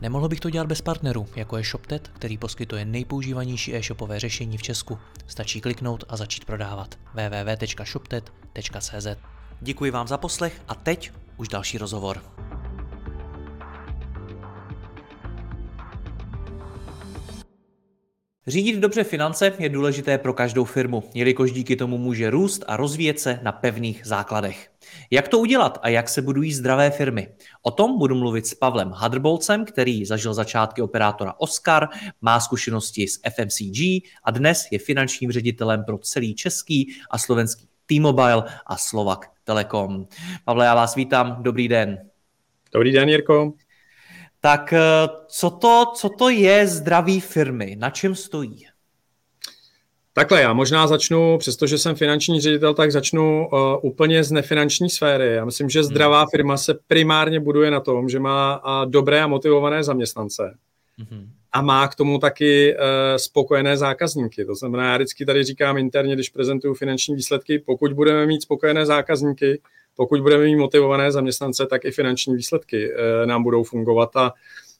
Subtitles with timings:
[0.00, 4.62] Nemohl bych to dělat bez partnerů, jako je ShopTet, který poskytuje nejpoužívanější e-shopové řešení v
[4.62, 4.98] Česku.
[5.26, 6.98] Stačí kliknout a začít prodávat.
[7.14, 9.06] www.shoptet.cz
[9.60, 12.22] Děkuji vám za poslech a teď už další rozhovor.
[18.46, 23.20] Řídit dobře finance je důležité pro každou firmu, jelikož díky tomu může růst a rozvíjet
[23.20, 24.69] se na pevných základech.
[25.10, 27.28] Jak to udělat a jak se budují zdravé firmy?
[27.62, 31.88] O tom budu mluvit s Pavlem Hadrbolcem, který zažil začátky operátora Oscar,
[32.20, 33.78] má zkušenosti s FMCG
[34.24, 40.06] a dnes je finančním ředitelem pro celý český a slovenský T-Mobile a Slovak Telekom.
[40.44, 41.98] Pavle, já vás vítám, dobrý den.
[42.72, 43.52] Dobrý den, Jirko.
[44.40, 44.80] Tak eh,
[45.28, 47.76] co to, co to je zdraví firmy?
[47.78, 48.66] Na čem stojí?
[50.12, 55.34] Takhle, já možná začnu, přestože jsem finanční ředitel, tak začnu uh, úplně z nefinanční sféry.
[55.34, 56.28] Já myslím, že zdravá hmm.
[56.30, 60.54] firma se primárně buduje na tom, že má uh, dobré a motivované zaměstnance.
[60.98, 61.28] Hmm.
[61.52, 62.80] A má k tomu taky uh,
[63.16, 64.44] spokojené zákazníky.
[64.44, 68.86] To znamená, já vždycky tady říkám interně, když prezentuju finanční výsledky, pokud budeme mít spokojené
[68.86, 69.60] zákazníky,
[69.96, 74.16] pokud budeme mít motivované zaměstnance, tak i finanční výsledky uh, nám budou fungovat.
[74.16, 74.32] A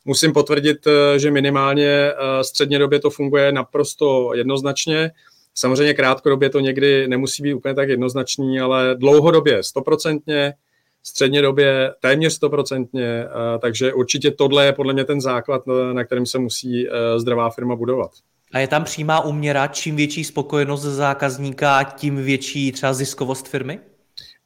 [0.05, 0.79] musím potvrdit,
[1.17, 2.13] že minimálně
[2.43, 5.11] střednědobě to funguje naprosto jednoznačně.
[5.55, 10.55] Samozřejmě krátkodobě to někdy nemusí být úplně tak jednoznačný, ale dlouhodobě stoprocentně,
[11.03, 13.27] střednědobě téměř stoprocentně,
[13.61, 15.63] takže určitě tohle je podle mě ten základ,
[15.93, 18.11] na kterém se musí zdravá firma budovat.
[18.53, 23.81] A je tam přímá úměra, čím větší spokojenost zákazníka, tím větší třeba ziskovost firmy?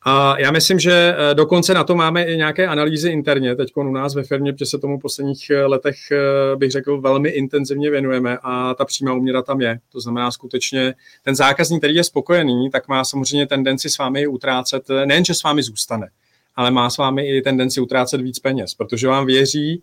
[0.07, 3.83] A já myslím, že eh, dokonce na to máme i nějaké analýzy interně, teď u
[3.83, 7.91] nás ve firmě, protože se tomu v posledních eh, letech, eh, bych řekl, velmi intenzivně
[7.91, 9.79] věnujeme a ta přímá uměra tam je.
[9.93, 14.89] To znamená skutečně, ten zákazník, který je spokojený, tak má samozřejmě tendenci s vámi utrácet,
[15.05, 16.09] nejen, že s vámi zůstane,
[16.57, 19.83] ale má s vámi i tendenci utrácet víc peněz, protože vám věří,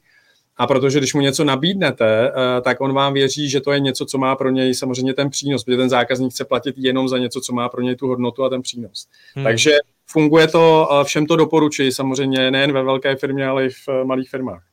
[0.57, 4.17] a protože když mu něco nabídnete, tak on vám věří, že to je něco, co
[4.17, 7.53] má pro něj samozřejmě ten přínos, protože ten zákazník chce platit jenom za něco, co
[7.53, 9.07] má pro něj tu hodnotu a ten přínos.
[9.35, 9.43] Hmm.
[9.43, 9.71] Takže
[10.11, 14.29] funguje to, všem to doporučuji, samozřejmě nejen ve velké firmě, ale i v eh, malých
[14.29, 14.63] firmách.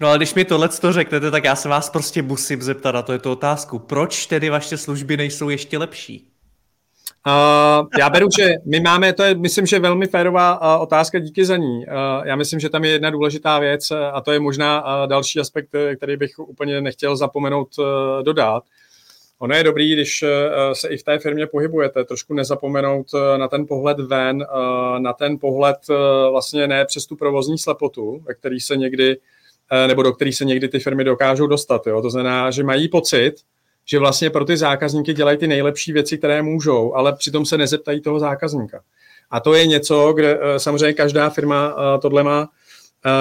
[0.00, 3.02] No ale když mi tohle to řeknete, tak já se vás prostě musím zeptat na
[3.02, 3.78] to je to otázku.
[3.78, 6.26] Proč tedy vaše služby nejsou ještě lepší?
[7.26, 11.44] Uh, já beru, že my máme, to je, myslím, že velmi férová uh, otázka, díky
[11.44, 11.86] za ní.
[11.86, 15.40] Uh, já myslím, že tam je jedna důležitá věc a to je možná uh, další
[15.40, 17.84] aspekt, který bych úplně nechtěl zapomenout uh,
[18.22, 18.64] dodat.
[19.42, 20.28] Ono je dobrý, když eh,
[20.72, 25.12] se i v té firmě pohybujete, trošku nezapomenout eh, na ten pohled ven, eh, na
[25.12, 25.76] ten pohled
[26.30, 29.16] vlastně ne přes tu provozní slepotu, ve který se někdy,
[29.86, 31.86] nebo do který se někdy ty firmy dokážou dostat.
[31.86, 32.02] Jo?
[32.02, 33.32] To znamená, že mají pocit,
[33.84, 38.00] že vlastně pro ty zákazníky dělají ty nejlepší věci, které můžou, ale přitom se nezeptají
[38.00, 38.80] toho zákazníka.
[39.30, 42.48] A to je něco, kde samozřejmě každá firma tohle má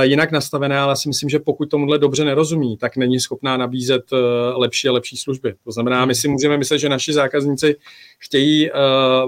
[0.02, 4.18] jinak nastavené, ale si myslím, že pokud tomuhle dobře nerozumí, tak není schopná nabízet eh,
[4.54, 5.54] lepší a lepší služby.
[5.64, 7.76] To znamená, my si můžeme myslet, že naši zákazníci
[8.20, 8.78] chtějí uh,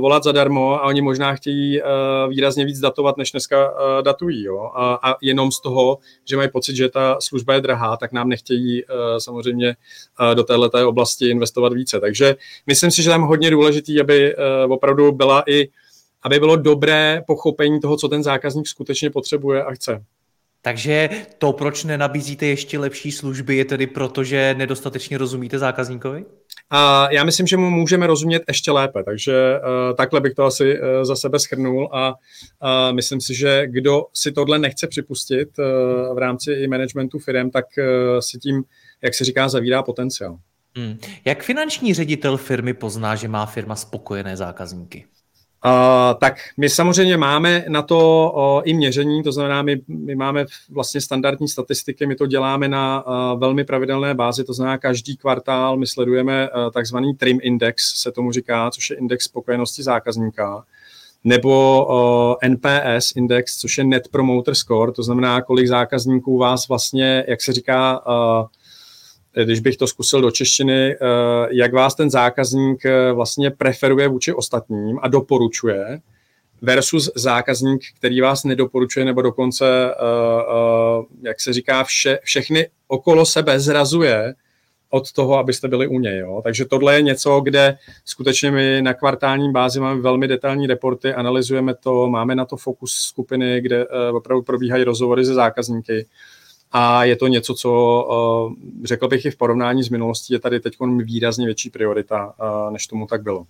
[0.02, 1.82] volat zadarmo a oni možná chtějí
[2.30, 4.44] výrazně víc datovat, než dneska datují.
[4.44, 4.72] Jo?
[4.76, 8.30] A, a jenom z toho, že mají pocit, že ta služba je drahá, tak nám
[8.30, 8.84] nechtějí
[9.18, 9.76] samozřejmě
[10.34, 12.00] do této oblasti investovat více.
[12.00, 12.36] Takže
[12.68, 14.36] myslím si, že tam hodně důležitý, aby
[14.70, 15.70] opravdu byla i
[16.24, 20.06] aby bylo dobré pochopení toho, co ten zákazník skutečně potřebuje a chce.
[20.62, 26.26] Takže to, proč nenabízíte ještě lepší služby, je tedy proto, že nedostatečně rozumíte zákazníkovi?
[26.70, 30.80] A já myslím, že mu můžeme rozumět ještě lépe, takže uh, takhle bych to asi
[30.80, 36.16] uh, za sebe schrnul a uh, myslím si, že kdo si tohle nechce připustit uh,
[36.16, 38.64] v rámci i managementu firm, tak uh, si tím,
[39.02, 40.38] jak se říká, zavírá potenciál.
[40.78, 40.98] Hmm.
[41.26, 45.06] Jak finanční ředitel firmy pozná, že má firma spokojené zákazníky?
[45.66, 50.46] Uh, tak my samozřejmě máme na to uh, i měření, to znamená, my, my máme
[50.70, 55.78] vlastně standardní statistiky, my to děláme na uh, velmi pravidelné bázi, to znamená, každý kvartál
[55.78, 60.64] my sledujeme uh, takzvaný TRIM index, se tomu říká, což je index spokojenosti zákazníka,
[61.24, 61.86] nebo
[62.44, 67.42] uh, NPS index, což je Net Promoter Score, to znamená, kolik zákazníků vás vlastně, jak
[67.42, 68.48] se říká, uh,
[69.34, 70.98] když bych to zkusil do češtiny, eh,
[71.52, 76.00] jak vás ten zákazník eh, vlastně preferuje vůči ostatním a doporučuje
[76.62, 83.60] versus zákazník, který vás nedoporučuje nebo dokonce, eh, jak se říká, vše, všechny okolo sebe
[83.60, 84.34] zrazuje
[84.90, 86.18] od toho, abyste byli u něj.
[86.18, 86.42] Jo?
[86.44, 91.76] Takže tohle je něco, kde skutečně my na kvartální bázi máme velmi detailní reporty, analyzujeme
[91.76, 96.06] to, máme na to fokus skupiny, kde opravdu probíhají rozhovory se zákazníky
[96.72, 97.72] a je to něco, co
[98.50, 98.54] uh,
[98.84, 102.88] řekl bych i v porovnání s minulostí, je tady teď výrazně větší priorita, uh, než
[102.88, 103.46] tomu tak bylo.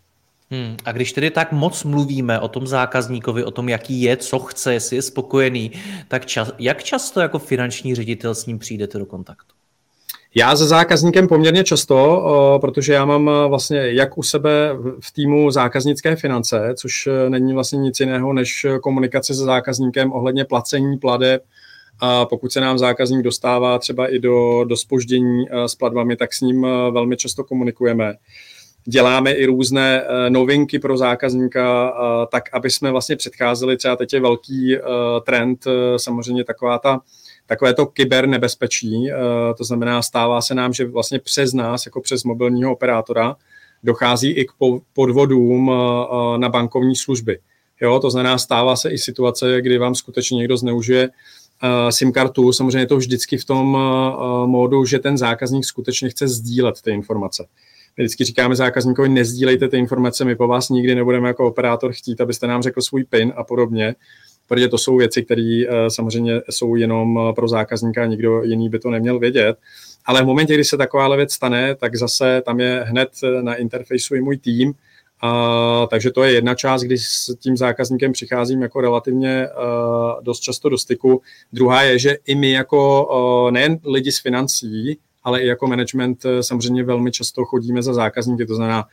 [0.50, 0.78] Hmm.
[0.86, 4.74] A když tedy tak moc mluvíme o tom zákazníkovi, o tom, jaký je, co chce,
[4.74, 5.72] jestli je spokojený,
[6.08, 9.56] tak čas, jak často jako finanční ředitel s ním přijdete do kontaktu?
[10.36, 14.70] Já se zákazníkem poměrně často, protože já mám vlastně jak u sebe
[15.00, 20.98] v týmu zákaznické finance, což není vlastně nic jiného než komunikace se zákazníkem ohledně placení
[20.98, 21.40] plade.
[22.02, 26.34] A pokud se nám zákazník dostává třeba i do, do spoždění e, s platbami, tak
[26.34, 28.14] s ním e, velmi často komunikujeme
[28.86, 31.94] děláme i různé uh, novinky pro zákazníka,
[32.32, 34.78] tak aby jsme vlastně předcházeli, třeba teď je velký
[35.26, 35.68] trend,
[35.98, 37.02] samozřejmě taková ta
[37.46, 39.10] takové to kybernebezpečí,
[39.58, 43.36] to znamená stává se nám, že vlastně přes nás, jako přes mobilního operátora,
[43.84, 44.52] dochází i k
[44.94, 45.72] podvodům
[46.38, 47.40] na bankovní služby.
[47.82, 51.10] Jo, to znamená, stává se i situace, kdy vám skutečně někdo zneužije
[51.90, 52.54] SIM kartu.
[52.54, 56.92] Samozřejmě je to vždycky v tom uh, módu, že ten zákazník skutečně chce sdílet ty
[56.92, 57.46] informace.
[57.98, 62.22] My vždycky říkáme zákazníkovi, nezdílejte ty informace, my po vás nikdy nebudeme jako operátor chtít,
[62.22, 63.96] abyste nám řekl svůj PIN a podobně,
[64.48, 68.90] protože to jsou věci, které samozřejmě jsou jenom eh, pro zákazníka, nikdo jiný by to
[68.90, 69.58] neměl vědět.
[70.06, 73.56] Ale v momentě, kdy se taková věc stane, tak zase tam je hned eh, na
[73.56, 74.74] interfejsu i můj tým,
[75.24, 80.40] Uh, takže to je jedna část, kdy s tím zákazníkem přicházím jako relativně uh, dost
[80.40, 81.22] často do styku.
[81.54, 83.06] Druhá je, že i my jako
[83.46, 87.94] uh, nejen lidi z financí, ale i jako management eh, samozřejmě velmi často chodíme za
[87.94, 88.86] zákazníky, to znamená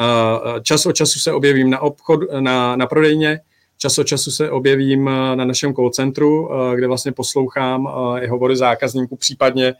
[0.00, 3.40] eh, čas od času se objevím na, obchod, na, na prodejně,
[3.78, 7.88] čas od času se objevím eh, na našem call centru, kde vlastně poslouchám
[8.20, 9.74] i hovory zákazníků, případně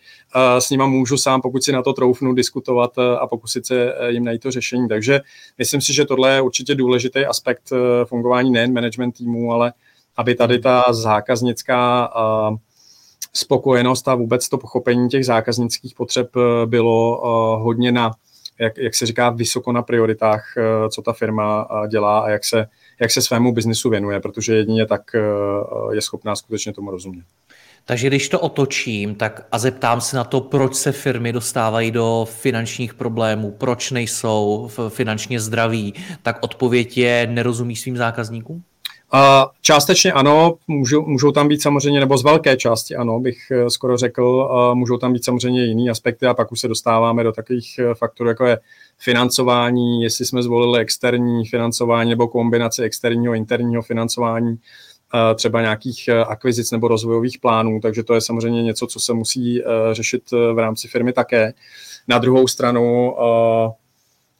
[0.58, 4.42] s nima můžu sám, pokud si na to troufnu, diskutovat a pokusit se jim najít
[4.42, 4.88] to řešení.
[4.88, 5.20] Takže
[5.58, 7.72] myslím si, že tohle je určitě důležitý aspekt
[8.04, 9.72] fungování nejen management týmu, ale
[10.16, 12.10] aby tady ta zákaznická
[13.32, 18.10] spokojenost a vůbec to pochopení těch zákaznických potřeb eh, bylo eh, hodně na,
[18.58, 22.66] jak, jak se říká, vysoko na prioritách, eh, co ta firma dělá a jak se,
[23.00, 25.02] jak se svému biznisu věnuje, protože jedině tak
[25.92, 27.24] je schopná skutečně tomu rozumět.
[27.88, 32.26] Takže když to otočím tak a zeptám se na to, proč se firmy dostávají do
[32.30, 38.62] finančních problémů, proč nejsou finančně zdraví, tak odpověď je nerozumí svým zákazníkům?
[39.12, 43.70] A částečně ano, můžou, můžou tam být samozřejmě, nebo z velké části ano, bych eh,
[43.70, 47.78] skoro řekl, můžou tam být samozřejmě jiný aspekty a pak už se dostáváme do takových
[47.78, 48.58] eh, faktorů, jako je
[48.98, 54.56] financování, jestli jsme zvolili externí financování nebo kombinaci externího a interního financování,
[55.14, 59.62] eh, třeba nějakých akvizic nebo rozvojových plánů, takže to je samozřejmě něco, co se musí
[59.92, 61.52] řešit v rámci firmy také.
[62.08, 63.14] Na druhou stranu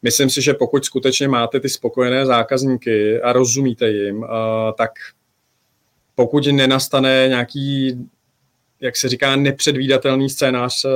[0.02, 4.26] myslím si, že pokud skutečně máte ty spokojené zákazníky a rozumíte jim,
[4.76, 4.90] tak
[6.14, 7.98] pokud nenastane nějaký
[8.80, 10.86] jak se říká, nepředvídatelný scénář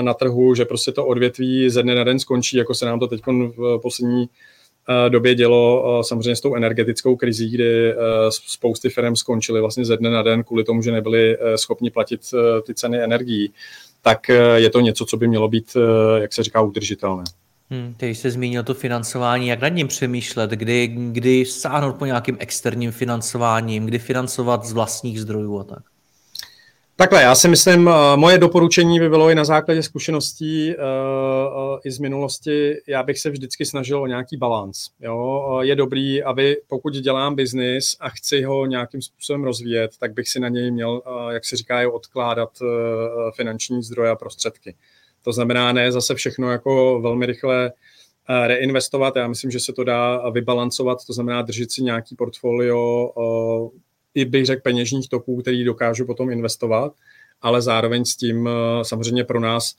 [0.00, 3.06] na trhu, že prostě to odvětví ze dne na den skončí, jako se nám to
[3.06, 4.28] teď v poslední
[5.08, 7.94] době dělo samozřejmě s tou energetickou krizí, kdy
[8.28, 12.20] spousty firm skončily vlastně ze dne na den kvůli tomu, že nebyli schopni platit
[12.66, 13.52] ty ceny energií,
[14.02, 15.76] tak je to něco, co by mělo být,
[16.20, 17.24] jak se říká, udržitelné.
[17.70, 22.36] Hmm, ty jsi zmínil to financování, jak nad ním přemýšlet, kdy, kdy sáhnout po nějakým
[22.40, 25.82] externím financováním, kdy financovat z vlastních zdrojů a tak?
[26.96, 31.90] Takhle, já si myslím, eh, moje doporučení by bylo i na základě zkušeností uh, i
[31.90, 34.88] z minulosti, já bych se vždycky snažil o nějaký balans.
[35.60, 40.40] Je dobrý, aby pokud dělám biznis a chci ho nějakým způsobem rozvíjet, tak bych si
[40.40, 42.50] na něj měl, jak se říká, odkládat
[43.36, 44.74] finanční zdroje a prostředky.
[45.22, 47.72] To znamená ne zase všechno jako velmi rychle
[48.28, 49.16] eh, reinvestovat.
[49.16, 53.78] Já myslím, že se to dá vybalancovat, to znamená držet si nějaký portfolio eh,
[54.14, 56.92] i bych řekl peněžních toků, který dokážu potom investovat,
[57.42, 59.74] ale zároveň s tím eh, samozřejmě pro nás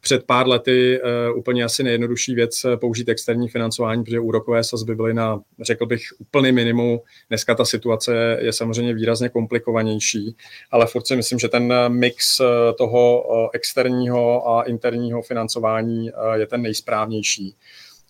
[0.00, 4.94] před pár lety uh, úplně asi nejjednodušší věc eh, použít externí financování, protože úrokové sazby
[4.94, 6.98] byly na, řekl bych, úplný minimum.
[7.28, 10.36] Dneska ta situace je samozřejmě výrazně komplikovanější,
[10.70, 12.40] ale furt si myslím, že ten mix
[12.78, 17.56] toho externího a interního financování je ten nejsprávnější.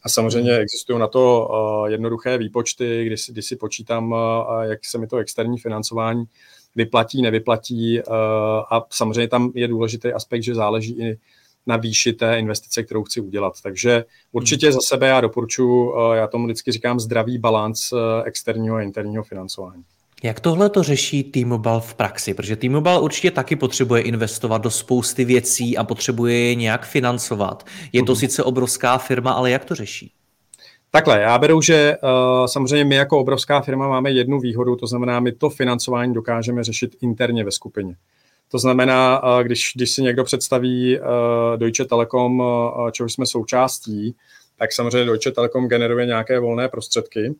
[0.02, 1.48] A samozřejmě existují na to
[1.86, 4.14] jednoduché výpočty, kdy si, kdy si počítám,
[4.62, 6.24] jak se mi to externí financování
[6.76, 8.00] vyplatí, nevyplatí.
[8.70, 11.18] A samozřejmě tam je důležitý aspekt, že záleží i
[11.66, 13.52] na výši té investice, kterou chci udělat.
[13.62, 14.72] Takže určitě hmm.
[14.72, 19.24] za sebe já doporučuji, eh, já tomu vždycky říkám zdravý balans eh, externího a interního
[19.24, 19.84] financování.
[20.22, 22.34] Jak tohle to řeší T-Mobile v praxi?
[22.34, 27.66] Protože T-Mobile určitě taky potřebuje investovat do spousty věcí a potřebuje je nějak financovat.
[27.92, 28.16] Je to mm.
[28.16, 30.12] sice obrovská firma, ale jak to řeší?
[30.90, 35.20] Takhle, já beru, že uh, samozřejmě my jako obrovská firma máme jednu výhodu, to znamená,
[35.20, 37.96] my to financování dokážeme řešit interně ve skupině.
[38.48, 41.06] To znamená, uh, když, když si někdo představí uh,
[41.56, 44.14] Deutsche Telekom, uh, čeho jsme součástí,
[44.58, 47.34] tak samozřejmě Deutsche Telekom generuje nějaké volné prostředky,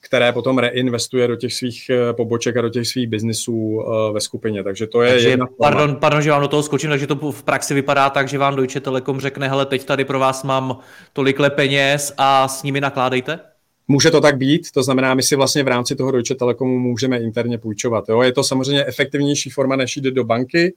[0.00, 4.20] které potom reinvestuje do těch svých eh, poboček a do těch svých biznisů eh, ve
[4.20, 4.62] skupině.
[4.62, 7.42] Takže to je takže, jedna pardon, pardon, že vám do toho skočím, takže to v
[7.42, 10.78] praxi vypadá tak, že vám Deutsche Telekom řekne, hele, teď tady pro vás mám
[11.12, 13.40] tolik peněz a s nimi nakládejte?
[13.88, 17.18] Může to tak být, to znamená, my si vlastně v rámci toho Deutsche Telekomu můžeme
[17.18, 18.08] interně půjčovat.
[18.08, 18.22] Jo?
[18.22, 20.74] Je to samozřejmě efektivnější forma, než jít do banky,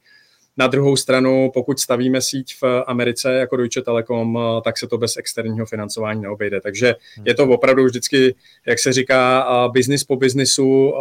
[0.58, 5.18] na druhou stranu, pokud stavíme síť v Americe jako Deutsche Telekom, tak se to bez
[5.18, 6.62] externího financování neobejde.
[6.62, 7.28] Takže hmm.
[7.28, 8.36] je to opravdu vždycky,
[8.68, 10.94] jak se říká, business po biznisu,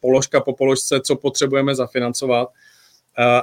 [0.00, 2.48] položka po položce, co potřebujeme zafinancovat.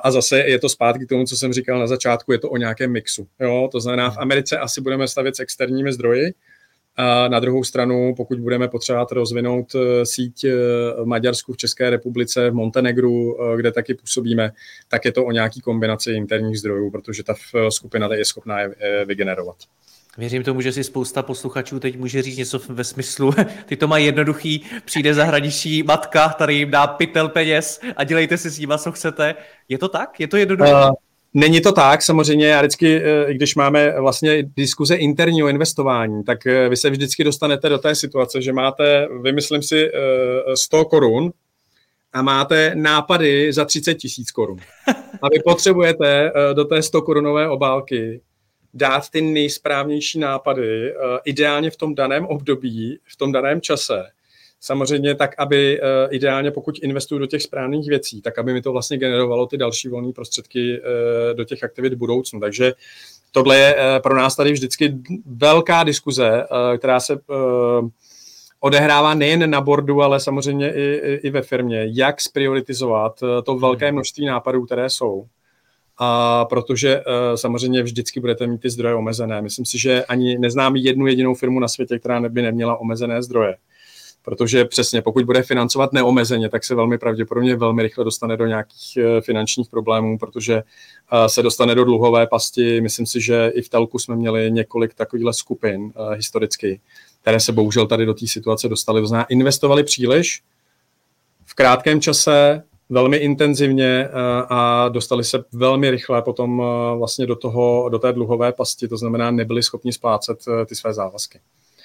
[0.03, 2.57] A zase je to zpátky k tomu, co jsem říkal na začátku, je to o
[2.57, 3.27] nějakém mixu.
[3.39, 3.69] Jo?
[3.71, 4.21] To znamená, v hmm.
[4.21, 6.33] Americe asi budeme stavět s externími zdroji,
[6.97, 10.51] a na druhou stranu, pokud budeme potřebovat rozvinout eh, síť eh,
[11.01, 14.51] v Maďarsku, v České republice, v Montenegru, eh, kde taky působíme,
[14.87, 17.33] tak je to o nějaký kombinaci interních zdrojů, protože ta
[17.69, 18.75] skupina je schopná je
[19.05, 19.55] vygenerovat.
[20.17, 23.33] Věřím tomu, že si spousta posluchačů teď může říct něco ve smyslu,
[23.65, 28.49] ty to mají jednoduchý, přijde zahraniční matka, tady jim dá pytel peněz a dělejte si
[28.49, 29.35] s nima, co chcete.
[29.69, 30.19] Je to tak?
[30.19, 30.71] Je to jednoduché?
[30.71, 30.89] Uh,
[31.37, 36.69] Není to tak, samozřejmě, já vždycky, eh, když máme vlastně diskuze interního investování, tak eh,
[36.69, 39.91] vy se vždycky dostanete do té situace, že máte, vymyslím si,
[40.55, 41.31] 100 eh, korun
[42.13, 44.57] a máte nápady za 30 tisíc korun.
[45.21, 48.21] A vy potřebujete do té 100 korunové obálky
[48.73, 50.93] dát ty nejsprávnější nápady,
[51.25, 54.03] ideálně v tom daném období, v tom daném čase,
[54.65, 58.71] samozřejmě tak, aby uh, ideálně, pokud investuju do těch správných věcí, tak aby mi to
[58.71, 62.39] vlastně generovalo ty další volné prostředky uh, do těch aktivit v budoucnu.
[62.39, 62.73] Takže
[63.31, 66.45] tohle je uh, pro nás tady vždycky velká diskuze,
[66.77, 67.17] která se
[68.59, 73.85] odehrává nejen na bordu, ale samozřejmě i, i, i ve firmě, jak sprioritizovat to velké
[73.85, 73.95] hmm.
[73.95, 75.25] množství nápadů, které jsou.
[75.97, 77.03] A protože
[77.35, 79.41] samozřejmě vždycky budete mít ty zdroje omezené.
[79.41, 83.55] Myslím si, že ani neznám jednu jedinou firmu na světě, která by neměla omezené zdroje
[84.25, 88.97] protože přesně pokud bude financovat neomezeně, tak se velmi pravděpodobně velmi rychle dostane do nějakých
[88.97, 92.81] eh, finančních problémů, protože eh, se dostane do dluhové pasti.
[92.81, 96.81] Myslím si, že i v Telku jsme měli několik takovýchhle skupin eh, historicky,
[97.21, 99.01] které se bohužel tady do té situace dostaly.
[99.01, 100.41] To znamená, investovali příliš
[101.45, 104.09] v krátkém čase, velmi intenzivně
[104.49, 106.61] a dostali se velmi rychle potom
[106.97, 111.39] vlastně do, toho, do té dluhové pasti, to znamená, nebyli schopni splácet ty své závazky.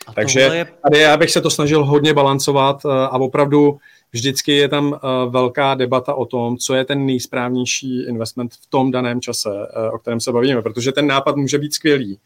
[0.07, 0.66] A Takže je...
[0.83, 3.78] tady já bych se to snažil hodně balancovat eh, a opravdu
[4.12, 8.90] vždycky je tam eh, velká debata o tom, co je ten nejsprávnější investment v tom
[8.90, 12.19] daném čase, eh, o kterém se bavíme, protože ten nápad může být skvělý,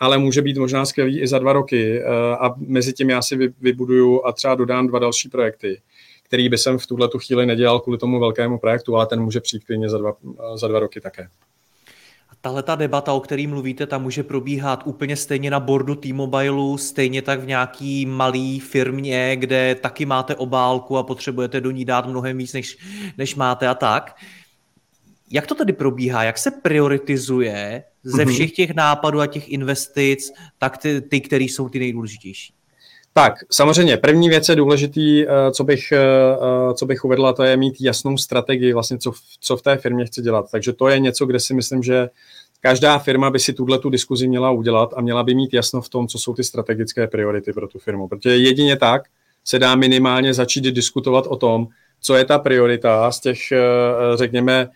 [0.00, 2.02] ale může být možná skvělý i za dva roky
[2.40, 5.80] a mezi tím já si vybuduju a třeba dodám dva další projekty,
[6.22, 9.40] který by jsem v tuhle tu chvíli nedělal kvůli tomu velkému projektu, ale ten může
[9.40, 10.12] přijít klidně za dva,
[10.54, 11.28] za dva roky také.
[12.44, 17.22] Tahle ta debata, o který mluvíte, tam může probíhat úplně stejně na bordu T-Mobile, stejně
[17.22, 22.38] tak v nějaký malý firmě, kde taky máte obálku a potřebujete do ní dát mnohem
[22.38, 22.78] víc, než,
[23.18, 24.16] než máte a tak.
[25.30, 26.24] Jak to tedy probíhá?
[26.24, 28.34] Jak se prioritizuje ze mhm.
[28.34, 32.54] všech těch nápadů a těch investic, tak ty, ty které jsou ty nejdůležitější?
[33.14, 37.42] Tak, samozřejmě, první věc je důležitý, eh, co bych, eh, eh, co bych uvedla, to
[37.42, 40.50] je mít jasnou strategii, vlastně co co v té firmě chci dělat.
[40.50, 42.08] Takže to je něco, kde si myslím, že
[42.60, 45.88] každá firma by si tuhle tu diskuzi měla udělat a měla by mít jasno v
[45.88, 48.08] tom, co jsou ty strategické priority pro tu firmu.
[48.08, 49.02] Protože jedině tak
[49.44, 51.66] se dá minimálně začít diskutovat o tom,
[52.00, 53.38] co je ta priorita z těch,
[54.14, 54.68] řekněme,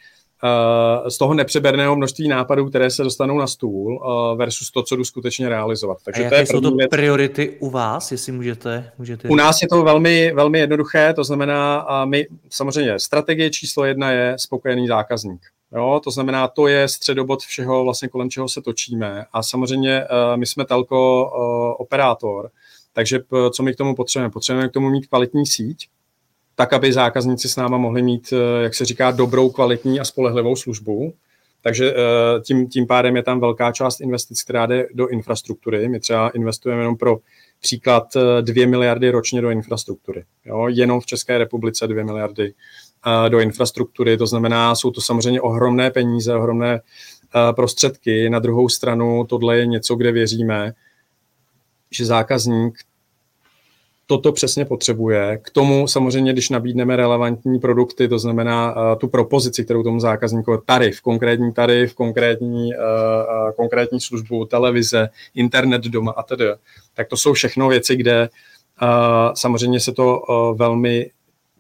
[1.09, 5.05] z toho nepřeberného množství nápadů, které se dostanou na stůl uh, versus to, co jdu
[5.05, 5.99] skutečně realizovat.
[6.05, 6.91] Takže a to je jsou to věc.
[6.91, 11.87] priority u vás, jestli můžete, můžete U nás je to velmi, velmi jednoduché, to znamená,
[12.05, 15.41] my samozřejmě strategie číslo jedna je spokojený zákazník.
[15.73, 19.25] Jo, to znamená, to je středobod všeho, vlastně kolem čeho se točíme.
[19.33, 21.31] A samozřejmě uh, my jsme telko
[21.79, 22.51] operátor,
[22.93, 24.31] takže co my k tomu potřebujeme?
[24.31, 25.89] Potřebujeme k tomu mít kvalitní síť,
[26.57, 30.57] tak aby zákazníci s náma mohli mít, eh, jak se říká, dobrou, kvalitní a spolehlivou
[30.57, 31.15] službu.
[31.63, 35.89] Takže eh, tím, tím pádem je tam velká část investic, která jde do infrastruktury.
[35.89, 37.19] My třeba investujeme jenom pro
[37.61, 38.05] příklad
[38.41, 40.25] 2 eh, miliardy ročně do infrastruktury.
[40.45, 40.69] Jo?
[40.69, 42.55] Jenom v České republice 2 miliardy
[43.29, 44.17] do infrastruktury.
[44.17, 46.81] To znamená, jsou to samozřejmě ohromné peníze, ohromné
[47.57, 48.31] prostředky.
[48.31, 50.73] Na druhou stranu tohle je něco, kde věříme,
[51.91, 52.79] že zákazník
[54.07, 55.39] toto přesně potřebuje.
[55.43, 60.59] K tomu samozřejmě, když nabídneme relevantní produkty, to znamená uh, tu propozici, kterou tomu zákazníkovi,
[60.67, 66.45] tarif, konkrétní tarif, konkrétní, uh, uh, konkrétní službu, televize, internet doma a tedy,
[66.95, 68.29] tak to jsou všechno věci, kde
[68.83, 68.89] uh,
[69.35, 71.11] samozřejmě se to uh, velmi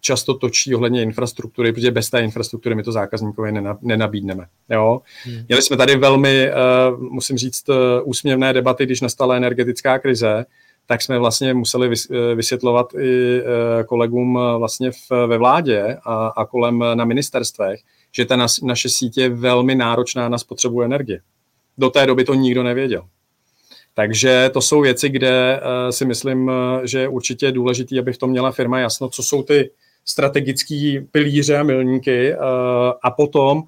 [0.00, 4.47] často točí ohledně infrastruktury, protože bez té infrastruktury my to zákazníkovi nenabídneme.
[4.71, 5.00] Jo?
[5.25, 5.45] Hmm.
[5.49, 10.45] Měli jsme tady velmi, uh, musím říct, uh, úsměvné debaty, když nastala energetická krize,
[10.87, 13.43] tak jsme vlastně museli eh, vysvětlovat i
[13.87, 17.81] kolegům vlastně v, ve vládě a, kolem na ministerstvech,
[18.12, 21.21] že ta naše sítě je velmi náročná na spotřebu energie.
[21.78, 23.02] Do té doby to nikdo nevěděl.
[23.95, 26.50] Takže to jsou věci, kde si myslím,
[26.85, 29.71] že je určitě důležité, aby v tom měla firma jasno, co jsou ty
[30.05, 32.35] strategické pilíře a milníky
[33.02, 33.62] a potom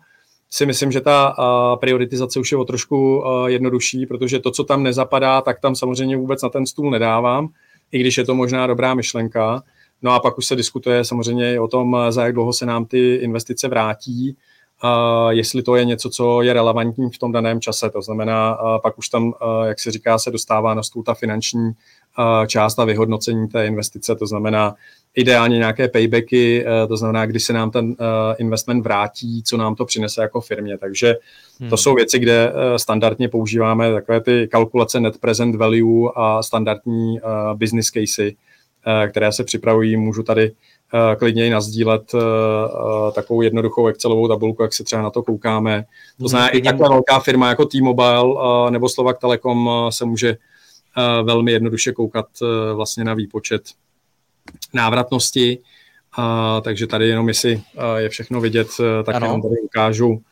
[0.51, 1.35] si myslím, že ta
[1.81, 6.43] prioritizace už je o trošku jednodušší, protože to, co tam nezapadá, tak tam samozřejmě vůbec
[6.43, 7.49] na ten stůl nedávám,
[7.93, 9.63] i když je to možná dobrá myšlenka.
[10.03, 13.15] No a pak už se diskutuje samozřejmě o tom, za jak dlouho se nám ty
[13.15, 14.37] investice vrátí,
[14.85, 17.91] uh, jestli to je něco, co je relevantní v tom daném čase.
[17.91, 19.33] To znamená, pak už tam,
[19.65, 21.73] jak se říká, se dostává na stůl ta finanční
[22.47, 24.75] část a vyhodnocení té investice, to znamená
[25.19, 29.75] ideálně nějaké paybacky, eh, to znamená, kdy se nám ten eh, investment vrátí, co nám
[29.75, 30.79] to přinese jako firmě.
[30.79, 31.15] Takže
[31.59, 31.77] to hmm.
[31.77, 37.19] jsou věci, kde eh, standardně používáme takové ty kalkulace net present value a standardní
[37.55, 38.37] business casey,
[39.11, 39.97] které se připravují.
[39.97, 40.53] Můžu tady
[41.19, 42.13] klidně i nazdílet
[43.15, 45.83] takovou jednoduchou Excelovou tabulku, jak se třeba na to koukáme.
[45.83, 48.35] To hmm, znamená, i taková velká firma jako T-Mobile
[48.71, 50.37] nebo Slovak Telekom se může
[51.23, 52.27] velmi jednoduše koukat
[52.75, 53.63] vlastně na výpočet
[54.75, 55.59] návratnosti,
[56.17, 57.63] a, takže tady jenom jestli
[57.97, 59.27] je všechno vidět, e, tak ano.
[59.27, 60.23] jenom tady ukážu.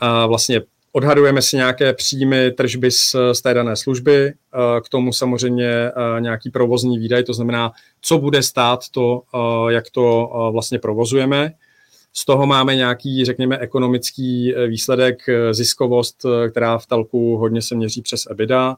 [0.00, 0.60] A, vlastně
[0.92, 6.50] odhadujeme si nějaké příjmy tržby z, z té dané služby, a, k tomu samozřejmě nějaký
[6.50, 9.22] provozní výdaj, to znamená, co bude stát to,
[9.68, 11.52] jak to vlastně provozujeme.
[12.16, 17.74] Z toho máme nějaký, řekněme, ekonomický e, výsledek, e, ziskovost, která v telku hodně se
[17.74, 18.76] měří přes EBITDA,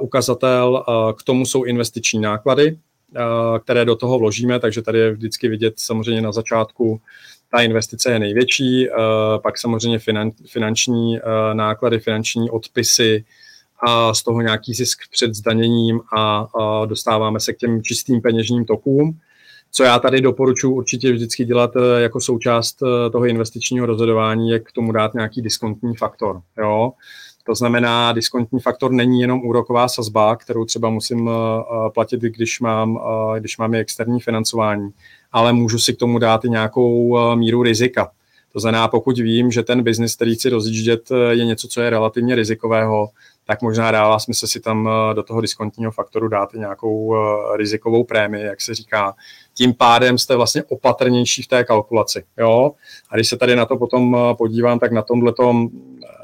[0.00, 0.84] ukazatel,
[1.18, 2.78] k tomu jsou investiční náklady,
[3.64, 7.00] které do toho vložíme, takže tady je vždycky vidět samozřejmě na začátku,
[7.52, 8.88] ta investice je největší,
[9.42, 9.98] pak samozřejmě
[10.46, 11.18] finanční
[11.52, 13.24] náklady, finanční odpisy,
[13.86, 16.48] a z toho nějaký zisk před zdaněním a
[16.86, 19.18] dostáváme se k těm čistým peněžním tokům.
[19.72, 22.76] Co já tady doporučuji určitě vždycky dělat jako součást
[23.12, 26.40] toho investičního rozhodování, je k tomu dát nějaký diskontní faktor.
[26.58, 26.92] Jo?
[27.44, 31.32] To znamená, diskontní faktor není jenom úroková sazba, kterou třeba musím uh,
[31.94, 34.90] platit, když mám, uh, když mám externí financování,
[35.32, 38.10] ale můžu si k tomu dát i nějakou míru rizika.
[38.52, 42.34] To znamená, pokud vím, že ten biznis, který chci rozjíždět, je něco, co je relativně
[42.34, 43.08] rizikového,
[43.50, 47.14] tak možná dává smysl si tam do toho diskontního faktoru dát nějakou
[47.56, 49.14] rizikovou prémii, jak se říká.
[49.54, 52.24] Tím pádem jste vlastně opatrnější v té kalkulaci.
[52.38, 52.72] Jo?
[53.10, 55.32] A když se tady na to potom podívám, tak na tomhle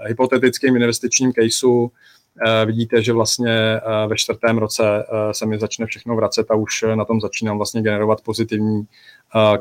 [0.07, 1.91] hypotetickým investičním caseu
[2.47, 6.55] eh, vidíte, že vlastně eh, ve čtvrtém roce eh, se mi začne všechno vracet a
[6.55, 8.83] už na tom začínám vlastně generovat pozitivní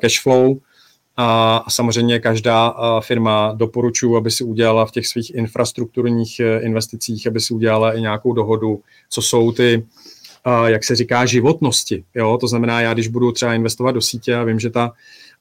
[0.02, 0.56] cash flow.
[1.18, 7.54] A samozřejmě každá firma doporučuji, aby si udělala v těch svých infrastrukturních investicích, aby si
[7.54, 9.86] udělala i nějakou dohodu, co jsou ty,
[10.66, 12.04] jak se říká, životnosti.
[12.16, 12.38] Jo?
[12.42, 14.92] To znamená, já když budu třeba investovat do sítě a vím, že ta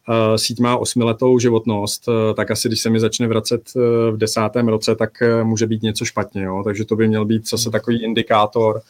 [0.08, 3.62] uh, síť má osmiletou životnost, uh, tak asi když se mi začne vracet
[4.10, 5.10] v desátém roce, tak
[5.42, 6.42] může být něco špatně.
[6.42, 6.62] Jo?
[6.64, 8.80] Takže to by měl být zase takový indikátor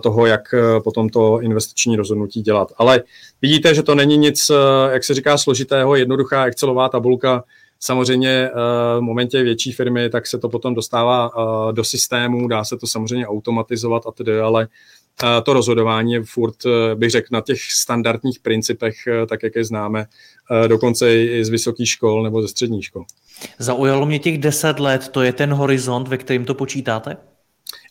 [0.00, 2.72] toho, jak uh, potom to investiční rozhodnutí dělat.
[2.78, 3.02] Ale
[3.42, 4.56] vidíte, že to není nic, uh,
[4.92, 7.44] jak se říká, složitého, jednoduchá Excelová tabulka,
[7.84, 8.50] Samozřejmě
[8.98, 11.30] v momentě větší firmy, tak se to potom dostává
[11.72, 14.68] do systému, dá se to samozřejmě automatizovat a tedy, ale
[15.42, 19.64] to rozhodování je furt, eh, bych řekl, na těch standardních principech, eh, tak jak je
[19.64, 20.06] známe,
[20.64, 23.04] eh, dokonce i z vysokých škol nebo ze středních škol.
[23.58, 27.16] Zaujalo mě těch deset let, to je ten horizont, ve kterým to počítáte?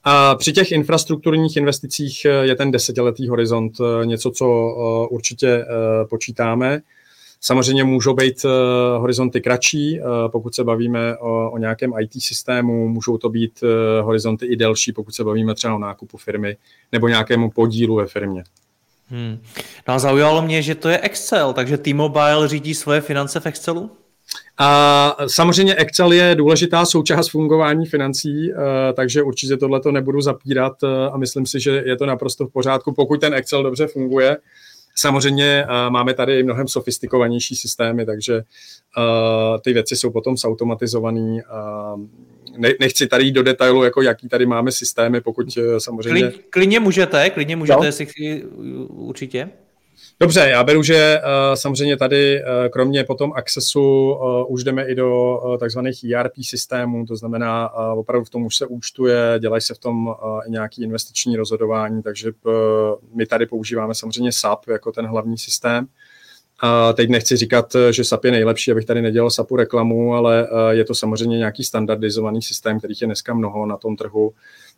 [0.04, 4.48] A při těch infrastrukturních investicích je ten desetiletý horizont něco, co
[5.12, 5.66] určitě
[6.10, 6.82] počítáme.
[7.42, 8.46] Samozřejmě můžou být
[8.98, 10.00] horizonty kratší,
[10.32, 13.64] pokud se bavíme o, nějakém IT systému, můžou to být
[14.02, 16.58] horizonty i delší, pokud se bavíme třeba o nákupu firmy
[16.92, 18.44] nebo nějakému podílu ve firmě.
[19.08, 19.40] Hmm.
[19.88, 23.92] No a zaujalo mě, že to je Excel, takže T-Mobile řídí svoje finance v Excelu?
[24.58, 28.52] A samozřejmě Excel je důležitá součást fungování financí,
[28.94, 32.94] takže určitě tohle to nebudu zapírat a myslím si, že je to naprosto v pořádku,
[32.94, 34.38] pokud ten Excel dobře funguje
[34.96, 38.42] Samozřejmě uh, máme tady mnohem sofistikovanější systémy, takže
[39.64, 41.42] ty věci jsou potom zautomatizované.
[42.58, 46.22] Ne, nechci tady jít do detailu, jako jaký tady máme systémy, pokud samozřejmě...
[46.22, 48.44] Kli, klidně můžete, klidně můžete, jestli
[48.88, 49.50] určitě.
[50.22, 54.96] Dobře, já beru, že uh, samozřejmě tady uh, kromě potom Accessu uh, už jdeme i
[54.96, 59.78] do takzvaných ERP systémů, to znamená opravdu v tom už se účtuje, dělají se v
[59.78, 60.14] tom uh,
[60.48, 62.32] nějaký investiční rozhodování, takže
[63.16, 65.88] my tady používáme samozřejmě SAP jako ten hlavní systém.
[66.64, 70.86] A teď nechci říkat, že SAP je nejlepší, abych tady nedělal SAPu reklamu, ale je
[70.86, 74.34] to samozřejmě nějaký standardizovaný systém, kterých je dneska mnoho na tom trhu.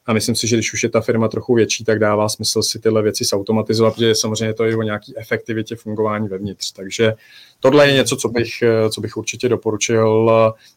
[0.05, 2.79] A myslím si, že když už je ta firma trochu větší, tak dává smysl si
[2.79, 6.71] tyhle věci zautomatizovat, protože samozřejmě to je o nějaký efektivitě fungování vevnitř.
[6.71, 7.13] Takže
[7.59, 8.49] tohle je něco, co bych,
[8.89, 10.31] co bych určitě doporučil.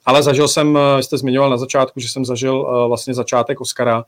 [0.06, 4.04] Ale zažil jsem, jste zmiňoval na začátku, že jsem zažil vlastně začátek Oscara.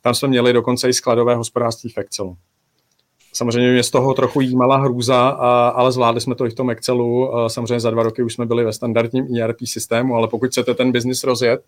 [0.00, 2.36] Tam jsme měli dokonce i skladové hospodářství v Excelu.
[3.32, 5.28] Samozřejmě mě z toho trochu jímala hrůza,
[5.74, 7.30] ale zvládli jsme to i v tom Excelu.
[7.46, 10.92] Samozřejmě za dva roky už jsme byli ve standardním ERP systému, ale pokud chcete ten
[10.92, 11.60] biznis rozjet,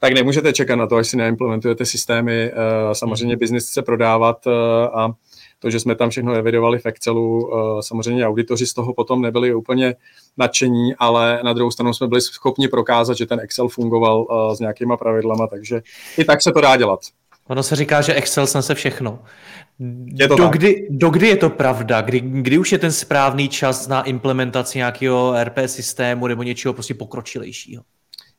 [0.00, 2.52] tak nemůžete čekat na to, až si neimplementujete systémy.
[2.52, 2.54] Eh,
[2.94, 3.38] samozřejmě mhm.
[3.38, 4.50] biznis chce prodávat eh,
[4.88, 5.10] a
[5.58, 9.54] to, že jsme tam všechno evidovali v Excelu, eh, samozřejmě auditoři z toho potom nebyli
[9.54, 9.94] úplně
[10.36, 14.96] nadšení, ale na druhou stranu jsme byli schopni prokázat, že ten Excel fungoval s nějakýma
[14.96, 15.80] pravidlama, takže
[16.18, 17.00] i tak se to dá dělat.
[17.48, 19.18] Ono se říká, že Excel snese všechno.
[20.14, 22.00] Je to dokdy, dokdy je to pravda?
[22.00, 26.94] Kdy, kdy už je ten správný čas na implementaci nějakého RP systému nebo něčeho prostě
[26.94, 27.82] pokročilejšího?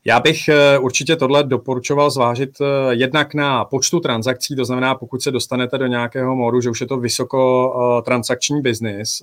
[0.06, 5.22] Já bych eh, určitě tohle doporučoval zvážit eh, jednak na počtu transakcí, to znamená, pokud
[5.22, 9.22] se dostanete do nějakého módu, že už je to vysoko eh, transakční biznis,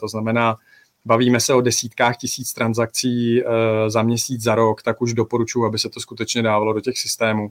[0.00, 0.56] to znamená,
[1.04, 3.42] bavíme se o desítkách tisíc transakcí
[3.88, 7.50] za měsíc, za rok, tak už doporučuji, aby se to skutečně dávalo do těch systémů,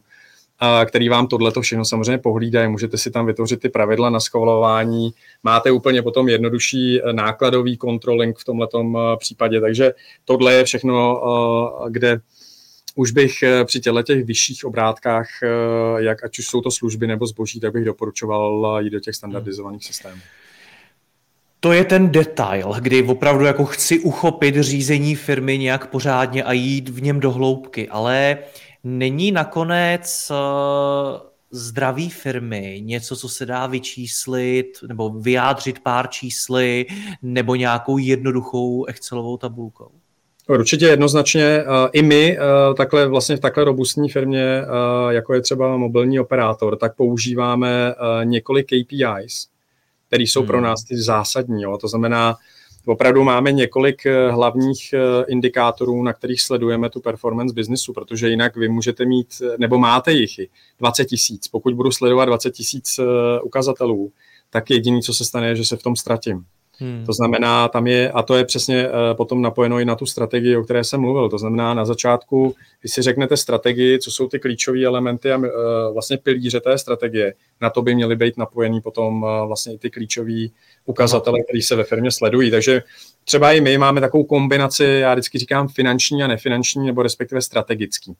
[0.85, 2.67] který vám tohle všechno samozřejmě pohlídají.
[2.69, 5.13] Můžete si tam vytvořit ty pravidla na schvalování,
[5.43, 9.93] máte úplně potom jednodušší nákladový controlling v tomto případě, takže
[10.25, 11.21] tohle je všechno,
[11.89, 12.19] kde
[12.95, 15.47] už bych eh, při těle těch vyšších obrátkách, eh,
[15.97, 19.85] jak ať už jsou to služby nebo zboží, tak bych doporučoval jít do těch standardizovaných
[19.85, 20.21] systémů.
[21.59, 26.89] To je ten detail, kdy opravdu jako chci uchopit řízení firmy nějak pořádně a jít
[26.89, 28.37] v něm do hloubky, ale
[28.83, 30.37] není nakonec uh,
[31.51, 36.85] zdraví firmy něco, co se dá vyčíslit nebo vyjádřit pár čísly
[37.21, 39.91] nebo nějakou jednoduchou Excelovou tabulkou?
[40.49, 41.63] Určitě jednoznačně.
[41.91, 42.37] I my
[42.77, 44.61] takhle vlastně v takhle robustní firmě,
[45.09, 49.47] jako je třeba mobilní operátor, tak používáme několik KPIs,
[50.07, 50.47] které jsou hmm.
[50.47, 51.63] pro nás ty zásadní.
[51.63, 51.77] Jo.
[51.77, 52.35] To znamená,
[52.85, 58.55] opravdu máme několik e, hlavních e, indikátorů, na kterých sledujeme tu performance biznesu, protože jinak
[58.55, 60.39] vy můžete mít, nebo máte jich
[60.79, 61.47] 20 tisíc.
[61.47, 62.99] Pokud budu sledovat 20 tisíc
[63.43, 64.11] ukazatelů,
[64.49, 66.45] tak jediný, co se stane, je, že se v tom ztratím.
[66.79, 67.05] Hmm.
[67.05, 70.57] To znamená, tam je, a to je přesně uh, potom napojeno i na tu strategii,
[70.57, 71.29] o které jsem mluvil.
[71.29, 75.45] To znamená, na začátku, když si řeknete strategii, co jsou ty klíčové elementy a uh,
[75.93, 79.89] vlastně pilíře té strategie, na to by měly být napojený potom uh, vlastně i ty
[79.89, 80.47] klíčové
[80.85, 82.51] ukazatele, které se ve firmě sledují.
[82.51, 82.83] Takže
[83.23, 88.15] třeba i my máme takovou kombinaci, já vždycky říkám finanční a nefinanční, nebo respektive strategický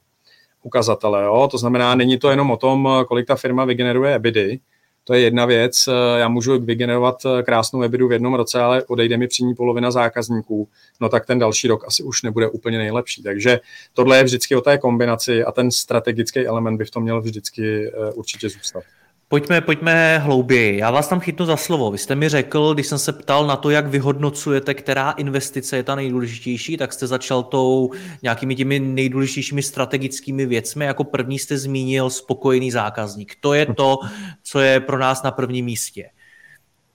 [0.64, 1.24] ukazatele.
[1.24, 1.48] Jo?
[1.52, 4.60] To znamená, není to jenom o tom, kolik ta firma vygeneruje EBITy,
[5.04, 5.88] to je jedna věc.
[5.88, 9.56] Eh, já můžu vygenerovat eh, krásnou webidu v jednom roce, ale odejde mi při ní
[9.56, 10.68] polovina zákazníků,
[11.02, 13.24] no tak ten další rok asi už nebude úplně nejlepší.
[13.24, 13.60] Takže
[13.94, 17.88] tohle je vždycky o té kombinaci a ten strategický element by v tom měl vždycky
[17.88, 18.84] eh, určitě zůstat.
[19.28, 20.78] Pojďme, pojďme hlouběji.
[20.78, 21.92] Já vás tam chytnu za slovo.
[21.92, 25.84] Vy jste mi řekl, když jsem se ptal na to, jak vyhodnocujete, která investice je
[25.84, 27.92] ta nejdůležitější, tak jste začal tou
[28.24, 30.86] nějakými těmi nejdůležitějšími strategickými věcmi.
[30.86, 33.36] Jako první jste zmínil spokojený zákazník.
[33.40, 33.98] To je to,
[34.44, 36.10] co je pro nás na prvním místě.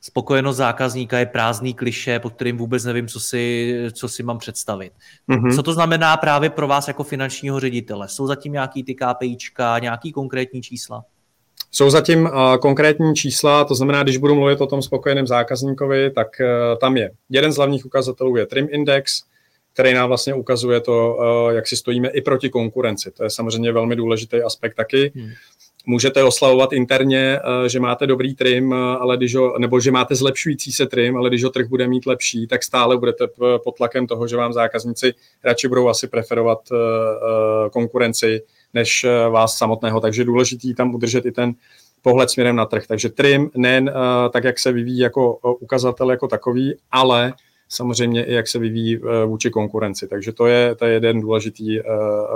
[0.00, 4.92] Spokojenost zákazníka je prázdný kliše, pod kterým vůbec nevím, co si, co si mám představit.
[5.28, 5.56] Mm-hmm.
[5.56, 8.08] Co to znamená právě pro vás jako finančního ředitele?
[8.08, 11.04] Jsou zatím nějaký ty KPIčka, nějaký konkrétní čísla?
[11.70, 16.28] Jsou zatím uh, konkrétní čísla, to znamená, když budu mluvit o tom spokojeném zákazníkovi, tak
[16.40, 19.22] uh, tam je jeden z hlavních ukazatelů je Trim Index,
[19.72, 23.11] který nám vlastně ukazuje to, uh, jak si stojíme i proti konkurenci.
[23.11, 25.12] To je samozřejmě velmi důležitý aspekt taky.
[25.14, 25.31] Hmm.
[25.87, 30.87] Můžete oslavovat interně, že máte dobrý trim, ale když ho, nebo že máte zlepšující se
[30.87, 33.24] trim, ale když ho trh bude mít lepší, tak stále budete
[33.64, 36.59] pod tlakem toho, že vám zákazníci radši budou asi preferovat
[37.72, 38.42] konkurenci,
[38.74, 40.00] než eh, vás samotného.
[40.00, 41.54] Takže důležitý tam udržet i ten
[42.02, 42.87] pohled směrem na trh.
[42.87, 47.35] Takže trim nejen uh, tak, jak se vyvíjí jako uh, ukazatel jako takový, ale
[47.68, 50.09] samozřejmě i jak se vyvíjí vůči konkurenci.
[50.09, 51.78] Takže to je, to je jeden důležitý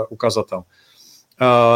[0.09, 0.63] ukazatel.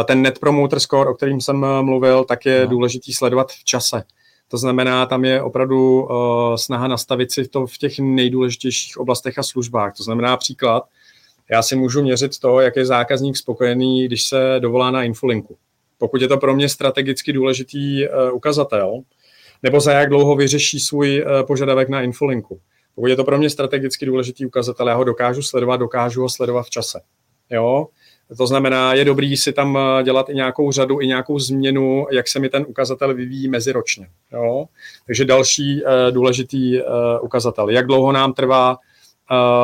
[0.05, 2.67] Ten Net Promoter Score, o kterým jsem mluvil, tak je no.
[2.67, 4.03] důležitý sledovat v čase.
[4.47, 9.43] To znamená, tam je opravdu uh, snaha nastavit si to v těch nejdůležitějších oblastech a
[9.43, 9.97] službách.
[9.97, 10.83] To znamená příklad,
[11.51, 15.57] já si můžu měřit to, jak je zákazník spokojený, když se dovolá na infolinku.
[15.97, 19.01] Pokud je to pro mě strategicky důležitý uh, ukazatel,
[19.63, 22.59] nebo za jak dlouho vyřeší svůj uh, požadavek na infolinku.
[22.95, 26.63] Pokud je to pro mě strategicky důležitý ukazatel, já ho dokážu sledovat, dokážu ho sledovat
[26.63, 26.99] v čase.
[27.49, 27.87] Jo?
[28.37, 32.27] To znamená, je dobrý si tam eh, dělat i nějakou řadu, i nějakou změnu, jak
[32.27, 34.07] se mi ten ukazatel vyvíjí meziročně.
[34.33, 34.65] Jo?
[35.05, 35.81] Takže další
[36.11, 36.79] důležitý
[37.21, 37.69] ukazatel.
[37.69, 38.77] Jak dlouho nám trvá,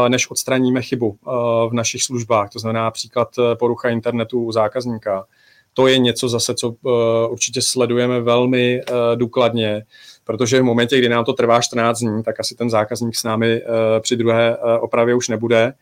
[0.08, 1.34] než odstraníme chybu uh,
[1.70, 5.26] v našich službách, to znamená příklad porucha internetu u zákazníka.
[5.74, 6.76] To je něco zase, co
[7.30, 8.82] určitě sledujeme velmi
[9.16, 9.86] důkladně,
[10.24, 13.62] protože v momentě, kdy nám to trvá 14 dní, tak asi ten zákazník s námi
[14.00, 15.74] při druhé uh, opravě už nebude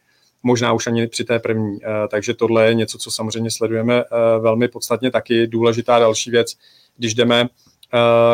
[0.43, 1.79] možná už ani při té první.
[1.83, 5.47] Eh, takže tohle je něco, co samozřejmě sledujeme eh, velmi podstatně taky.
[5.47, 6.53] Důležitá další věc,
[6.97, 7.70] když jdeme eh,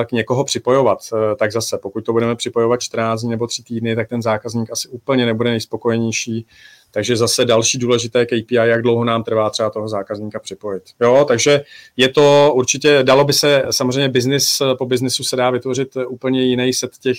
[0.06, 1.00] k někoho připojovat,
[1.39, 4.88] tak zase, pokud to budeme připojovat 14 dní nebo 3 týdny, tak ten zákazník asi
[4.88, 6.46] úplně nebude nejspokojenější.
[6.91, 10.84] Takže zase další důležité KPI, jak dlouho nám trvá třeba toho zákazníka připojit.
[11.02, 11.63] Jo, takže
[11.98, 16.74] je to určitě, dalo by se, samozřejmě business, po biznisu se dá vytvořit úplně jiný
[16.74, 17.17] set těch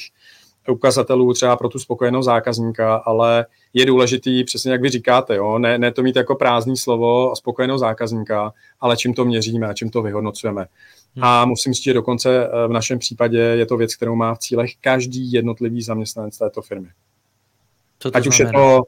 [0.69, 5.59] ukazatelů třeba pro tu spokojenost zákazníka, ale je důležitý, přesně jak vy říkáte, jo?
[5.59, 9.75] Ne, ne to mít jako prázdný slovo a spokojenost zákazníka, ale čím to měříme a
[9.75, 10.67] čím to vyhodnocujeme.
[11.15, 11.25] Hmm.
[11.25, 14.39] A musím říct, že dokonce eh, v našem případě je to věc, kterou má v
[14.39, 16.89] cílech každý jednotlivý zaměstnanec této firmy.
[17.99, 18.83] Co to ať, už je to,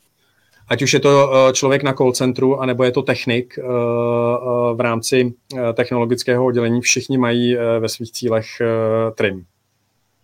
[0.69, 3.63] ať už je to eh, člověk na call centru, anebo je to technik eh,
[4.75, 5.35] v rámci
[5.75, 8.47] technologického oddělení, všichni mají ve svých cílech
[9.15, 9.45] trim.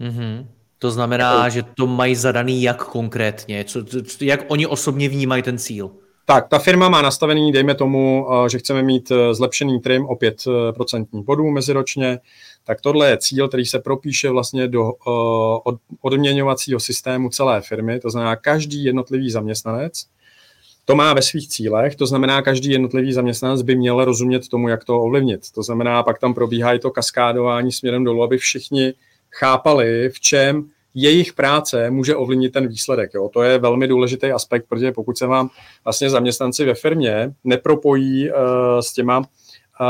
[0.01, 0.47] Mm-hmm.
[0.79, 1.51] To znamená, jako...
[1.51, 3.65] že to mají zadaný jak konkrétně?
[3.65, 3.85] Co,
[4.21, 5.91] jak oni osobně vnímají ten cíl?
[6.29, 10.15] Tak, ta firma má nastavený, dejme tomu, eh, že chceme mít eh, zlepšený trim o
[10.15, 12.19] 5% eh, bodů meziročně,
[12.65, 14.93] tak tohle je cíl, který se propíše vlastně do
[16.01, 20.07] odměňovacího systému celé firmy, to znamená každý jednotlivý zaměstnanec,
[20.85, 24.85] to má ve svých cílech, to znamená, každý jednotlivý zaměstnanec by měl rozumět tomu, jak
[24.85, 25.51] to ovlivnit.
[25.51, 28.95] To znamená, pak tam probíhá i to kaskádování směrem dolů, aby všichni
[29.31, 33.11] chápali, v čem jejich práce může ovlivnit ten výsledek.
[33.15, 33.29] Jo.
[33.33, 35.51] To je velmi důležitý aspekt, protože pokud se vám
[35.85, 38.37] vlastně zaměstnanci ve firmě nepropojí uh,
[38.81, 39.25] s těma uh,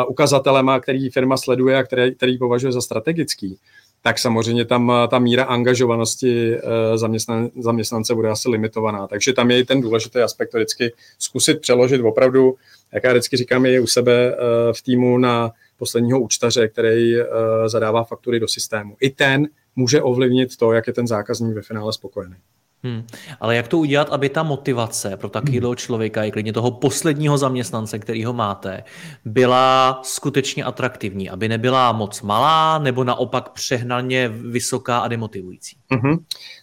[0.08, 3.58] ukazatelema, který firma sleduje a který, který považuje za strategický,
[4.02, 6.56] tak samozřejmě tam ta míra angažovanosti
[6.94, 9.06] zaměstnan, zaměstnance bude asi limitovaná.
[9.06, 12.54] Takže tam je i ten důležitý aspekt vždycky zkusit přeložit opravdu,
[12.92, 14.36] jak já vždycky říkám, je u sebe
[14.72, 17.26] v týmu na posledního účtaře, který uh,
[17.66, 18.96] zadává faktury do systému.
[19.00, 22.36] I ten může ovlivnit to, jak je ten zákazník ve finále spokojený.
[22.82, 23.06] Hmm.
[23.40, 25.76] Ale jak to udělat, aby ta motivace pro takového hmm.
[25.76, 28.84] člověka, i klidně toho posledního zaměstnance, který ho máte,
[29.24, 35.76] byla skutečně atraktivní, aby nebyla moc malá nebo naopak přehnaně vysoká a demotivující?
[35.90, 36.16] Hmm.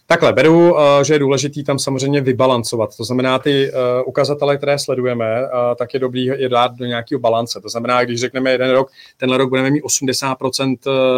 [0.06, 2.96] Takhle, beru, eh, že je důležitý tam samozřejmě vybalancovat.
[2.96, 7.18] To znamená, ty eh, ukazatele, které sledujeme, eh, tak je dobrý je dát do nějakého
[7.18, 7.60] balance.
[7.60, 10.76] To znamená, když řekneme jeden rok, tenhle rok budeme mít 80%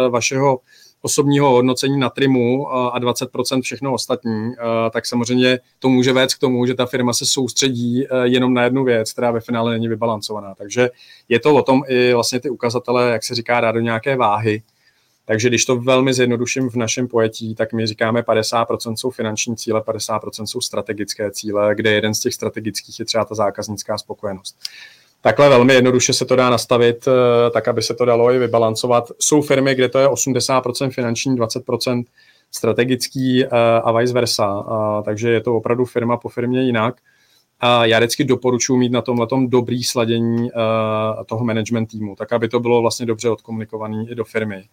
[0.09, 0.59] vašeho
[1.01, 4.51] osobního hodnocení na trimu a 20% všechno ostatní,
[4.91, 8.83] tak samozřejmě to může vést k tomu, že ta firma se soustředí jenom na jednu
[8.83, 10.55] věc, která ve finále není vybalancovaná.
[10.55, 10.89] Takže
[11.29, 14.61] je to o tom i vlastně ty ukazatele, jak se říká, dát do nějaké váhy,
[15.27, 19.81] takže když to velmi zjednoduším v našem pojetí, tak my říkáme 50% jsou finanční cíle,
[19.81, 24.57] 50% jsou strategické cíle, kde jeden z těch strategických je třeba ta zákaznická spokojenost.
[25.21, 29.11] Takhle velmi jednoduše se to dá nastavit, eh, tak aby se to dalo i vybalancovat.
[29.19, 32.05] Jsou firmy, kde to je 80% finanční, 20%
[32.51, 33.49] strategický eh,
[33.83, 34.65] a vice versa.
[35.05, 36.95] Takže je to opravdu firma po firmě jinak.
[37.59, 42.49] A já vždycky doporučuji mít na tomhle dobrý sladění eh, toho management týmu, tak aby
[42.49, 44.63] to bylo vlastně dobře odkomunikované i do firmy.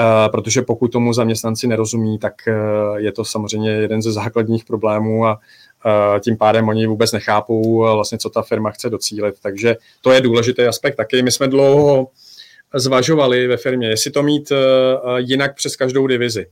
[0.00, 2.54] Eh, protože pokud tomu zaměstnanci nerozumí, tak eh,
[2.96, 5.40] je to samozřejmě jeden ze základních problémů a
[5.86, 9.34] eh, tím pádem oni vůbec nechápou vlastně, co ta firma chce docílit.
[9.42, 11.22] Takže to je důležitý aspekt taky.
[11.22, 12.08] My jsme dlouho
[12.74, 14.52] zvažovali ve firmě, jestli to mít
[15.16, 16.46] jinak přes každou divizi.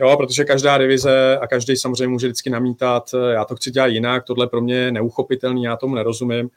[0.00, 4.24] Jo, protože každá divize a každý samozřejmě může vždycky namítat, já to chci dělat jinak,
[4.24, 6.50] tohle pro mě je neuchopitelný, já tomu nerozumím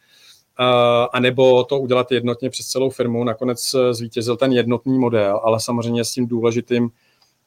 [1.13, 3.23] a nebo to udělat jednotně přes celou firmu.
[3.23, 6.89] Nakonec eh, zvítězil ten jednotný model, ale samozřejmě s tím důležitým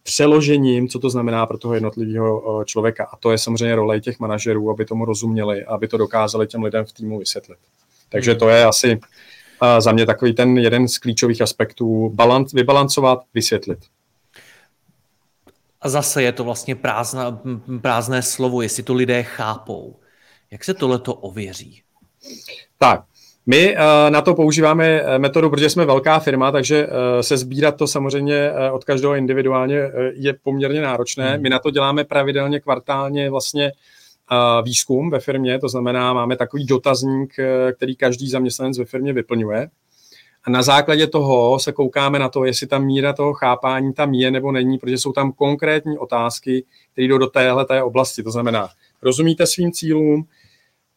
[0.03, 3.05] přeložením, co to znamená pro toho jednotlivého eh, člověka.
[3.05, 6.85] A to je samozřejmě role těch manažerů, aby tomu rozuměli, aby to dokázali těm lidem
[6.85, 7.59] v týmu vysvětlit.
[8.09, 8.40] Takže hmm.
[8.40, 9.01] to je asi
[9.62, 13.79] eh, za mě takový ten jeden z klíčových aspektů, balanc, vybalancovat, vysvětlit.
[15.81, 17.43] A zase je to vlastně prázdná,
[17.81, 19.97] prázdné slovo, jestli to lidé chápou.
[20.51, 21.83] Jak se tohle to ověří?
[22.78, 23.04] Tak,
[23.46, 23.76] My
[24.08, 26.87] na to používáme metodu, protože jsme velká firma, takže
[27.20, 29.80] se sbírat to samozřejmě od každého individuálně
[30.14, 31.32] je poměrně náročné.
[31.32, 31.42] Hmm.
[31.42, 33.72] My na to děláme pravidelně kvartálně vlastně
[34.62, 37.34] výzkum ve firmě, to znamená, máme takový dotazník,
[37.76, 39.68] který každý zaměstnanec ve firmě vyplňuje.
[40.44, 44.30] A na základě toho se koukáme na to, jestli ta míra toho chápání tam je
[44.30, 48.22] nebo není, protože jsou tam konkrétní otázky, které jdou do téhle té oblasti.
[48.22, 48.68] To znamená,
[49.02, 50.24] rozumíte svým cílům,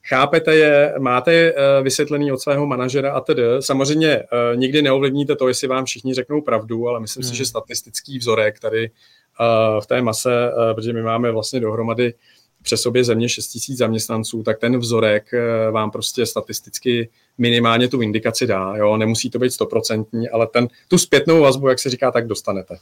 [0.08, 3.44] chápete je, máte je eh, vysvětlený od svého manažera a tedy.
[3.60, 7.32] Samozřejmě eh, nikdy neovlivníte to, jestli vám všichni řeknou pravdu, ale myslím hmm.
[7.32, 12.14] si, že statistický vzorek tady eh, v té mase, protože my máme vlastně dohromady
[12.62, 15.32] přes sobě země 6 000 zaměstnanců, tak ten vzorek
[15.72, 18.76] vám prostě statisticky minimálně tu indikaci dá.
[18.76, 18.98] Jo?
[18.98, 22.78] Nemusí to být stoprocentní, ale ten, tu zpětnou vazbu, jak se říká, tak dostanete.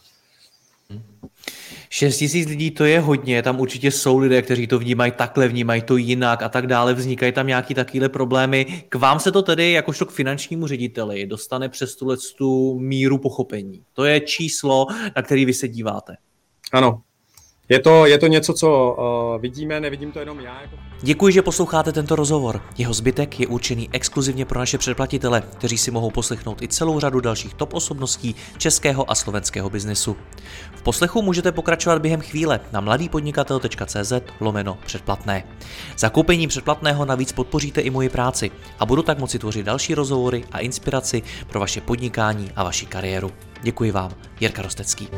[1.97, 5.81] 6 tisíc lidí to je hodně, tam určitě jsou lidé, kteří to vnímají takhle, vnímají
[5.81, 8.83] to jinak a tak dále, vznikají tam nějaký takovéhle problémy.
[8.89, 11.95] K vám se to tedy, jakožto k finančnímu řediteli, dostane přes
[12.37, 13.83] tu míru pochopení.
[13.93, 16.15] To je číslo, na který vy se díváte.
[16.73, 17.01] Ano,
[17.69, 20.61] je to, je to něco, co uh, vidíme, nevidím to jenom já.
[20.61, 20.75] Jako...
[21.01, 22.61] Děkuji, že posloucháte tento rozhovor.
[22.77, 27.19] Jeho zbytek je určený exkluzivně pro naše předplatitele, kteří si mohou poslechnout i celou řadu
[27.19, 30.17] dalších top osobností českého a slovenského biznesu.
[30.75, 35.43] V poslechu můžete pokračovat během chvíle na mladýpodnikatel.cz lomeno předplatné.
[35.97, 40.59] Zakoupením předplatného navíc podpoříte i moji práci a budu tak moci tvořit další rozhovory a
[40.59, 43.31] inspiraci pro vaše podnikání a vaši kariéru.
[43.61, 45.09] Děkuji vám, Jirka Rostecký.